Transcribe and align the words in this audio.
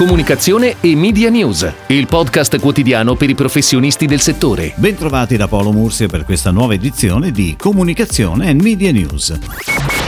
Comunicazione 0.00 0.76
e 0.80 0.96
Media 0.96 1.28
News, 1.28 1.70
il 1.88 2.06
podcast 2.06 2.58
quotidiano 2.58 3.16
per 3.16 3.28
i 3.28 3.34
professionisti 3.34 4.06
del 4.06 4.20
settore. 4.20 4.72
Bentrovati 4.76 5.36
da 5.36 5.46
Paolo 5.46 5.72
Mursia 5.72 6.08
per 6.08 6.24
questa 6.24 6.50
nuova 6.50 6.72
edizione 6.72 7.30
di 7.30 7.54
Comunicazione 7.58 8.48
e 8.48 8.54
Media 8.54 8.92
News. 8.92 9.38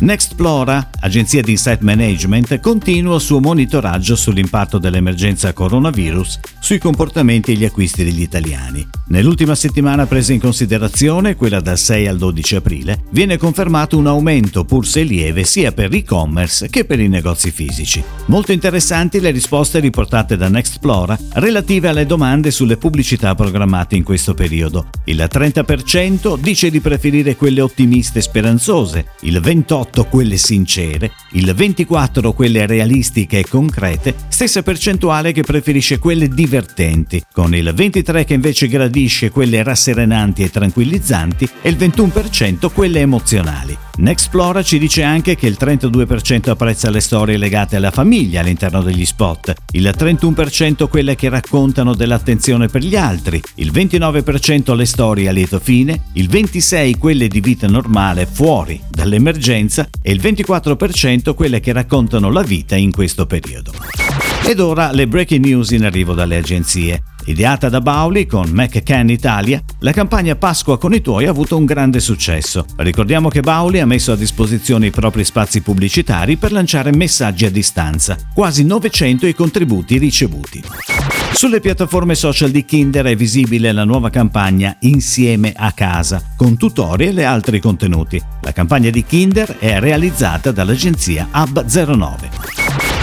Nextplora, 0.00 0.90
agenzia 1.00 1.40
di 1.40 1.52
insight 1.52 1.80
management, 1.80 2.58
continua 2.60 3.14
il 3.14 3.20
suo 3.20 3.40
monitoraggio 3.40 4.16
sull'impatto 4.16 4.78
dell'emergenza 4.78 5.52
coronavirus 5.52 6.40
sui 6.58 6.78
comportamenti 6.78 7.52
e 7.52 7.54
gli 7.54 7.64
acquisti 7.64 8.04
degli 8.04 8.20
italiani. 8.20 8.86
Nell'ultima 9.06 9.54
settimana 9.54 10.06
presa 10.06 10.32
in 10.32 10.40
considerazione, 10.40 11.36
quella 11.36 11.60
dal 11.60 11.78
6 11.78 12.08
al 12.08 12.18
12 12.18 12.56
aprile, 12.56 13.04
viene 13.10 13.38
confermato 13.38 13.96
un 13.96 14.06
aumento 14.06 14.64
pur 14.64 14.86
se 14.86 15.04
lieve 15.04 15.44
sia 15.44 15.72
per 15.72 15.90
l'e-commerce 15.90 16.68
che 16.68 16.84
per 16.84 17.00
i 17.00 17.08
negozi 17.08 17.50
fisici. 17.50 18.02
Molto 18.26 18.52
interessanti 18.52 19.20
le 19.20 19.30
risposte 19.30 19.78
riportate 19.78 20.36
da 20.36 20.48
Nextplora 20.48 21.16
relative 21.34 21.88
alle 21.88 22.04
domande 22.04 22.50
sulle 22.50 22.76
pubblicità 22.76 23.34
programmate 23.34 23.94
in 23.94 24.02
questo 24.02 24.34
periodo. 24.34 24.88
Il 25.04 25.26
30% 25.30 26.38
dice 26.38 26.70
di 26.70 26.80
preferire 26.80 27.36
quelle 27.36 27.60
ottimiste 27.60 28.18
e 28.18 28.22
speranzose, 28.22 29.06
il 29.20 29.40
28% 29.40 29.83
18 29.84 30.04
quelle 30.06 30.36
sincere, 30.36 31.12
il 31.32 31.52
24 31.54 32.32
quelle 32.32 32.66
realistiche 32.66 33.40
e 33.40 33.46
concrete, 33.48 34.14
stessa 34.28 34.62
percentuale 34.62 35.32
che 35.32 35.42
preferisce 35.42 35.98
quelle 35.98 36.28
divertenti, 36.28 37.22
con 37.32 37.54
il 37.54 37.72
23 37.74 38.24
che 38.24 38.34
invece 38.34 38.68
gradisce 38.68 39.30
quelle 39.30 39.62
rasserenanti 39.62 40.42
e 40.42 40.50
tranquillizzanti 40.50 41.48
e 41.60 41.68
il 41.68 41.76
21% 41.76 42.72
quelle 42.72 43.00
emozionali. 43.00 43.76
Nexplora 43.96 44.62
ci 44.62 44.78
dice 44.78 45.04
anche 45.04 45.36
che 45.36 45.46
il 45.46 45.56
32% 45.58 46.50
apprezza 46.50 46.90
le 46.90 47.00
storie 47.00 47.36
legate 47.36 47.76
alla 47.76 47.92
famiglia 47.92 48.40
all'interno 48.40 48.82
degli 48.82 49.04
spot, 49.04 49.52
il 49.72 49.94
31% 49.96 50.88
quelle 50.88 51.14
che 51.14 51.28
raccontano 51.28 51.94
dell'attenzione 51.94 52.66
per 52.66 52.82
gli 52.82 52.96
altri, 52.96 53.40
il 53.56 53.70
29% 53.70 54.74
le 54.74 54.84
storie 54.84 55.28
a 55.28 55.32
lieto 55.32 55.60
fine, 55.60 56.04
il 56.14 56.28
26% 56.28 56.98
quelle 56.98 57.28
di 57.28 57.40
vita 57.40 57.68
normale 57.68 58.26
fuori 58.26 58.80
dall'emergenza 58.88 59.73
e 59.78 60.12
il 60.12 60.20
24% 60.20 61.34
quelle 61.34 61.60
che 61.60 61.72
raccontano 61.72 62.30
la 62.30 62.42
vita 62.42 62.76
in 62.76 62.90
questo 62.90 63.26
periodo. 63.26 63.72
Ed 64.46 64.60
ora 64.60 64.92
le 64.92 65.06
breaking 65.08 65.44
news 65.44 65.70
in 65.70 65.84
arrivo 65.84 66.12
dalle 66.12 66.36
agenzie. 66.36 67.02
Ideata 67.26 67.70
da 67.70 67.80
Bauli 67.80 68.26
con 68.26 68.50
McCann 68.50 69.08
Italia, 69.08 69.62
la 69.80 69.92
campagna 69.92 70.36
Pasqua 70.36 70.78
con 70.78 70.92
i 70.92 71.00
tuoi 71.00 71.24
ha 71.26 71.30
avuto 71.30 71.56
un 71.56 71.64
grande 71.64 71.98
successo. 71.98 72.66
Ricordiamo 72.76 73.30
che 73.30 73.40
Bauli 73.40 73.80
ha 73.80 73.86
messo 73.86 74.12
a 74.12 74.16
disposizione 74.16 74.86
i 74.86 74.90
propri 74.90 75.24
spazi 75.24 75.62
pubblicitari 75.62 76.36
per 76.36 76.52
lanciare 76.52 76.94
messaggi 76.94 77.46
a 77.46 77.50
distanza, 77.50 78.18
quasi 78.34 78.64
900 78.64 79.26
i 79.26 79.34
contributi 79.34 79.96
ricevuti. 79.96 80.62
Sulle 81.34 81.58
piattaforme 81.58 82.14
social 82.14 82.50
di 82.50 82.64
Kinder 82.64 83.06
è 83.06 83.16
visibile 83.16 83.72
la 83.72 83.82
nuova 83.82 84.08
campagna 84.08 84.76
Insieme 84.80 85.52
a 85.54 85.72
casa, 85.72 86.22
con 86.36 86.56
tutorial 86.56 87.18
e 87.18 87.24
altri 87.24 87.58
contenuti. 87.58 88.22
La 88.40 88.52
campagna 88.52 88.88
di 88.88 89.04
Kinder 89.04 89.58
è 89.58 89.80
realizzata 89.80 90.52
dall'agenzia 90.52 91.28
Hub09. 91.32 92.52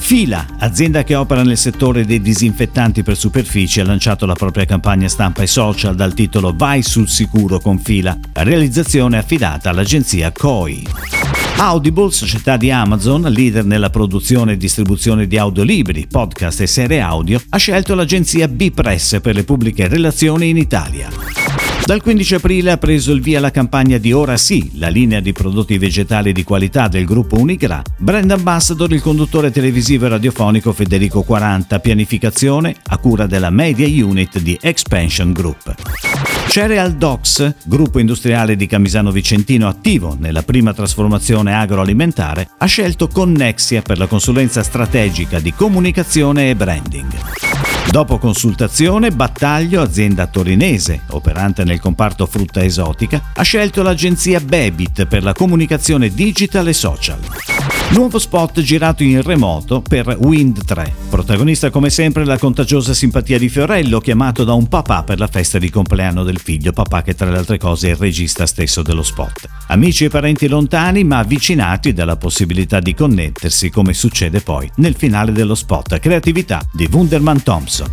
Fila, 0.00 0.44
azienda 0.58 1.04
che 1.04 1.14
opera 1.14 1.44
nel 1.44 1.56
settore 1.56 2.04
dei 2.04 2.20
disinfettanti 2.20 3.04
per 3.04 3.16
superfici, 3.16 3.80
ha 3.80 3.84
lanciato 3.84 4.26
la 4.26 4.34
propria 4.34 4.64
campagna 4.64 5.08
stampa 5.08 5.42
e 5.42 5.46
social 5.46 5.94
dal 5.94 6.12
titolo 6.12 6.52
Vai 6.54 6.82
sul 6.82 7.08
sicuro 7.08 7.60
con 7.60 7.78
Fila, 7.78 8.16
realizzazione 8.32 9.18
affidata 9.18 9.70
all'agenzia 9.70 10.32
COI. 10.32 11.15
Audible, 11.58 12.10
società 12.10 12.58
di 12.58 12.70
Amazon, 12.70 13.22
leader 13.22 13.64
nella 13.64 13.88
produzione 13.88 14.52
e 14.52 14.56
distribuzione 14.58 15.26
di 15.26 15.38
audiolibri, 15.38 16.06
podcast 16.06 16.60
e 16.60 16.66
serie 16.66 17.00
audio, 17.00 17.40
ha 17.48 17.56
scelto 17.56 17.94
l'agenzia 17.94 18.46
B-Press 18.46 19.20
per 19.20 19.34
le 19.34 19.44
pubbliche 19.44 19.88
relazioni 19.88 20.50
in 20.50 20.58
Italia. 20.58 21.45
Dal 21.86 22.02
15 22.02 22.34
aprile 22.34 22.72
ha 22.72 22.78
preso 22.78 23.12
il 23.12 23.20
via 23.20 23.38
la 23.38 23.52
campagna 23.52 23.96
di 23.98 24.12
Ora 24.12 24.36
Sì, 24.36 24.72
la 24.74 24.88
linea 24.88 25.20
di 25.20 25.32
prodotti 25.32 25.78
vegetali 25.78 26.32
di 26.32 26.42
qualità 26.42 26.88
del 26.88 27.04
gruppo 27.04 27.38
Unigra. 27.38 27.80
Brand 27.96 28.28
ambassador 28.28 28.92
il 28.92 29.00
conduttore 29.00 29.52
televisivo 29.52 30.06
e 30.06 30.08
radiofonico 30.08 30.72
Federico 30.72 31.22
40, 31.22 31.78
pianificazione 31.78 32.74
a 32.86 32.98
cura 32.98 33.28
della 33.28 33.50
Media 33.50 33.86
Unit 34.04 34.40
di 34.40 34.58
Expansion 34.60 35.32
Group. 35.32 35.76
Cereal 36.48 36.94
Docs, 36.94 37.54
gruppo 37.66 38.00
industriale 38.00 38.56
di 38.56 38.66
Camisano 38.66 39.12
Vicentino 39.12 39.68
attivo 39.68 40.16
nella 40.18 40.42
prima 40.42 40.74
trasformazione 40.74 41.54
agroalimentare, 41.54 42.48
ha 42.58 42.66
scelto 42.66 43.06
Connexia 43.06 43.82
per 43.82 43.98
la 43.98 44.08
consulenza 44.08 44.64
strategica 44.64 45.38
di 45.38 45.54
comunicazione 45.54 46.50
e 46.50 46.56
branding. 46.56 47.35
Dopo 47.90 48.18
consultazione, 48.18 49.10
Battaglio, 49.10 49.80
azienda 49.80 50.26
torinese 50.26 51.02
operante 51.10 51.64
nel 51.64 51.80
comparto 51.80 52.26
frutta 52.26 52.62
esotica, 52.62 53.30
ha 53.34 53.42
scelto 53.42 53.82
l'agenzia 53.82 54.40
Bebit 54.40 55.06
per 55.06 55.22
la 55.22 55.32
comunicazione 55.32 56.10
digital 56.10 56.68
e 56.68 56.72
social. 56.74 57.18
Nuovo 57.90 58.18
spot 58.18 58.60
girato 58.60 59.04
in 59.04 59.22
remoto 59.22 59.80
per 59.80 60.18
Wind 60.20 60.64
3. 60.64 60.94
Protagonista 61.08 61.70
come 61.70 61.88
sempre 61.88 62.24
la 62.24 62.36
contagiosa 62.36 62.92
simpatia 62.92 63.38
di 63.38 63.48
Fiorello, 63.48 64.00
chiamato 64.00 64.42
da 64.42 64.54
un 64.54 64.66
papà 64.66 65.04
per 65.04 65.20
la 65.20 65.28
festa 65.28 65.58
di 65.58 65.70
compleanno 65.70 66.24
del 66.24 66.38
figlio, 66.38 66.72
papà 66.72 67.02
che 67.02 67.14
tra 67.14 67.30
le 67.30 67.38
altre 67.38 67.58
cose 67.58 67.86
è 67.86 67.90
il 67.90 67.96
regista 67.96 68.44
stesso 68.44 68.82
dello 68.82 69.04
spot. 69.04 69.48
Amici 69.68 70.04
e 70.04 70.08
parenti 70.08 70.48
lontani 70.48 71.04
ma 71.04 71.18
avvicinati 71.18 71.92
dalla 71.92 72.16
possibilità 72.16 72.80
di 72.80 72.92
connettersi 72.92 73.70
come 73.70 73.94
succede 73.94 74.40
poi 74.40 74.70
nel 74.76 74.96
finale 74.96 75.32
dello 75.32 75.54
spot. 75.54 75.98
Creatività 76.00 76.60
di 76.72 76.88
Wunderman 76.90 77.42
Thompson. 77.42 77.90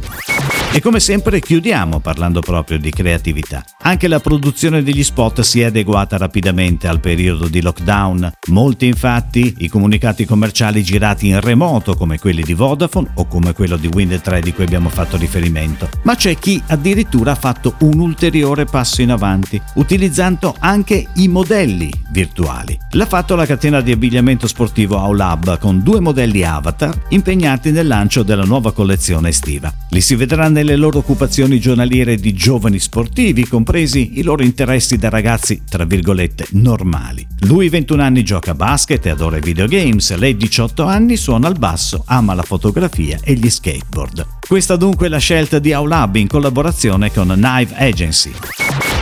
E 0.73 0.81
come 0.81 0.99
sempre 0.99 1.39
chiudiamo 1.39 1.99
parlando 1.99 2.41
proprio 2.41 2.79
di 2.79 2.89
creatività. 2.89 3.63
Anche 3.85 4.07
la 4.07 4.19
produzione 4.19 4.81
degli 4.81 5.03
spot 5.03 5.41
si 5.41 5.61
è 5.61 5.65
adeguata 5.65 6.17
rapidamente 6.17 6.87
al 6.87 6.99
periodo 6.99 7.47
di 7.47 7.61
lockdown. 7.61 8.31
Molti 8.47 8.87
infatti 8.87 9.53
i 9.59 9.67
comunicati 9.67 10.25
commerciali 10.25 10.81
girati 10.83 11.27
in 11.27 11.39
remoto 11.39 11.93
come 11.95 12.17
quelli 12.17 12.41
di 12.41 12.53
Vodafone 12.53 13.11
o 13.15 13.27
come 13.27 13.53
quello 13.53 13.77
di 13.77 13.87
Wind 13.87 14.19
3 14.19 14.41
di 14.41 14.53
cui 14.53 14.63
abbiamo 14.63 14.89
fatto 14.89 15.17
riferimento. 15.17 15.89
Ma 16.03 16.15
c'è 16.15 16.35
chi 16.37 16.61
addirittura 16.67 17.33
ha 17.33 17.35
fatto 17.35 17.75
un 17.81 17.99
ulteriore 17.99 18.65
passo 18.65 19.01
in 19.01 19.11
avanti, 19.11 19.61
utilizzando 19.75 20.55
anche 20.57 21.07
i 21.15 21.27
modelli 21.27 21.91
virtuali. 22.09 22.77
L'ha 22.91 23.05
fatto 23.05 23.35
la 23.35 23.45
catena 23.45 23.81
di 23.81 23.91
abbigliamento 23.91 24.47
sportivo 24.47 24.97
Aulab 24.97 25.59
con 25.59 25.83
due 25.83 25.99
modelli 25.99 26.43
avatar 26.43 26.97
impegnati 27.09 27.71
nel 27.71 27.87
lancio 27.87 28.23
della 28.23 28.43
nuova 28.43 28.71
collezione 28.71 29.29
estiva. 29.29 29.71
Li 29.89 30.01
si 30.01 30.15
vedrà 30.15 30.47
nel 30.47 30.63
nelle 30.63 30.77
loro 30.77 30.99
occupazioni 30.99 31.59
giornaliere 31.59 32.15
di 32.15 32.33
giovani 32.33 32.79
sportivi, 32.79 33.45
compresi 33.73 34.19
i 34.19 34.21
loro 34.21 34.43
interessi 34.43 34.97
da 34.97 35.09
ragazzi, 35.09 35.63
tra 35.67 35.83
virgolette, 35.83 36.45
normali. 36.51 37.25
Lui 37.47 37.69
21 37.69 38.03
anni 38.03 38.23
gioca 38.23 38.51
a 38.51 38.53
basket 38.53 39.03
e 39.07 39.09
adora 39.09 39.37
i 39.37 39.41
videogames, 39.41 40.15
lei 40.15 40.37
18 40.37 40.83
anni 40.83 41.17
suona 41.17 41.47
il 41.47 41.57
basso, 41.57 42.03
ama 42.05 42.35
la 42.35 42.43
fotografia 42.43 43.17
e 43.23 43.33
gli 43.33 43.49
skateboard. 43.49 44.27
Questa 44.47 44.75
dunque 44.75 45.07
è 45.07 45.09
la 45.09 45.17
scelta 45.17 45.57
di 45.57 45.73
Aulab 45.73 46.17
in 46.17 46.27
collaborazione 46.27 47.11
con 47.11 47.29
Knife 47.29 47.73
Agency. 47.75 48.31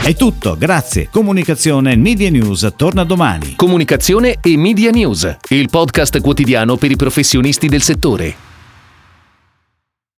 È 0.04 0.14
tutto, 0.14 0.56
grazie. 0.56 1.10
Comunicazione 1.10 1.94
Media 1.94 2.30
News 2.30 2.72
torna 2.74 3.04
domani. 3.04 3.52
Comunicazione 3.56 4.38
e 4.40 4.56
Media 4.56 4.90
News, 4.90 5.36
il 5.50 5.68
podcast 5.68 6.18
quotidiano 6.22 6.76
per 6.76 6.90
i 6.90 6.96
professionisti 6.96 7.68
del 7.68 7.82
settore. 7.82 8.51